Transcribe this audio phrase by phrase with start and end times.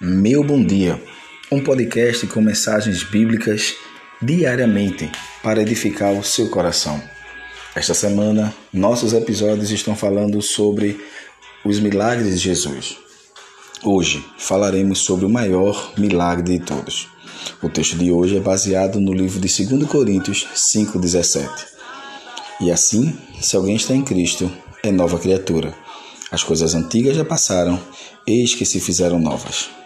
[0.00, 1.00] Meu Bom Dia,
[1.52, 3.76] um podcast com mensagens bíblicas
[4.20, 5.08] diariamente
[5.40, 7.00] para edificar o seu coração.
[7.76, 11.00] Esta semana, nossos episódios estão falando sobre
[11.64, 12.96] os milagres de Jesus.
[13.84, 17.08] Hoje falaremos sobre o maior milagre de todos.
[17.62, 21.48] O texto de hoje é baseado no livro de 2 Coríntios 5,17.
[22.60, 24.50] E assim, se alguém está em Cristo,
[24.82, 25.72] é nova criatura.
[26.32, 27.80] As coisas antigas já passaram,
[28.26, 29.83] eis que se fizeram novas.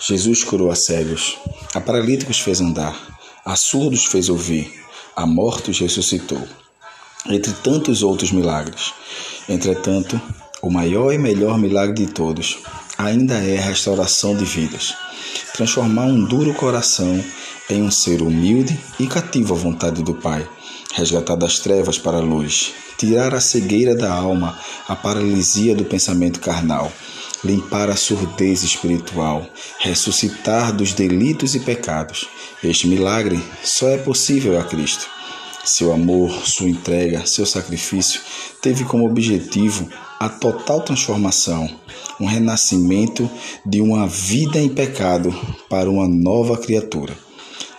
[0.00, 1.36] Jesus curou a cegos,
[1.74, 2.96] a paralíticos fez andar,
[3.44, 4.72] a surdos fez ouvir,
[5.16, 6.40] a mortos ressuscitou,
[7.26, 8.94] entre tantos outros milagres.
[9.48, 10.20] Entretanto,
[10.62, 12.58] o maior e melhor milagre de todos
[12.96, 14.94] ainda é a restauração de vidas,
[15.52, 17.22] transformar um duro coração
[17.68, 20.48] em um ser humilde e cativo à vontade do Pai,
[20.94, 26.38] resgatar das trevas para a luz, tirar a cegueira da alma, a paralisia do pensamento
[26.38, 26.92] carnal
[27.44, 29.46] limpar a surdez espiritual,
[29.78, 32.28] ressuscitar dos delitos e pecados.
[32.62, 35.06] Este milagre só é possível a Cristo.
[35.64, 38.20] Seu amor, sua entrega, seu sacrifício
[38.62, 41.68] teve como objetivo a total transformação,
[42.18, 43.30] um renascimento
[43.64, 45.34] de uma vida em pecado
[45.68, 47.16] para uma nova criatura.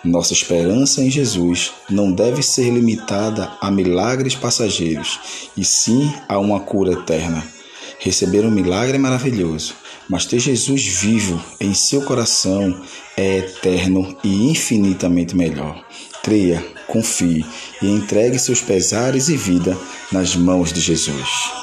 [0.04, 6.62] Nossa esperança em Jesus não deve ser limitada a milagres passageiros, e sim a uma
[6.62, 7.59] cura eterna.
[8.00, 9.76] Receber um milagre é maravilhoso,
[10.08, 12.82] mas ter Jesus vivo em seu coração
[13.18, 15.84] é eterno e infinitamente melhor.
[16.24, 17.46] Creia, confie
[17.82, 19.78] e entregue seus pesares e vida
[20.12, 21.59] nas mãos de Jesus.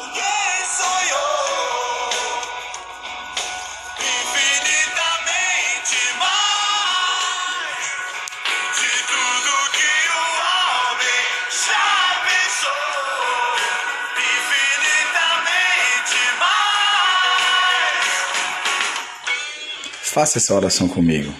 [20.17, 21.31] Faça essa oração comigo.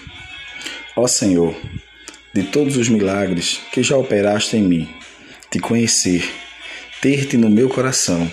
[0.95, 1.59] Ó Senhor,
[2.31, 4.87] de todos os milagres que já operaste em mim,
[5.49, 6.23] te conhecer,
[7.01, 8.31] ter-te no meu coração,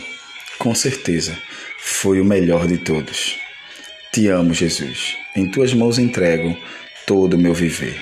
[0.58, 1.34] com certeza
[1.78, 3.38] foi o melhor de todos.
[4.12, 5.16] Te amo, Jesus.
[5.34, 6.54] Em tuas mãos entrego
[7.06, 7.98] todo o meu viver.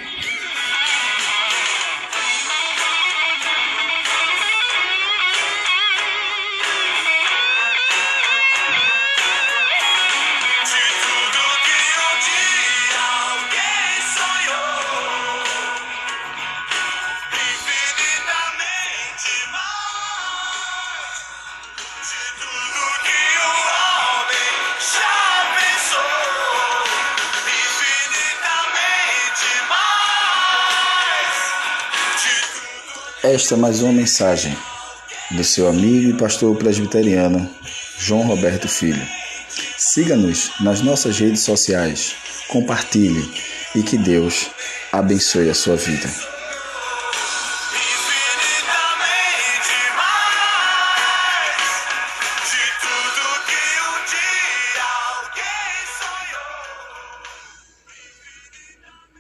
[33.23, 34.57] Esta é mais uma mensagem
[35.31, 37.49] do seu amigo e pastor presbiteriano
[37.97, 39.01] João Roberto Filho.
[39.79, 42.17] Siga-nos nas nossas redes sociais,
[42.49, 43.31] compartilhe
[43.77, 44.51] e que Deus
[44.91, 46.32] abençoe a sua vida.